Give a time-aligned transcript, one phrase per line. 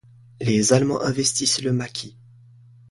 [0.39, 2.17] Les allemands investissent le maquis.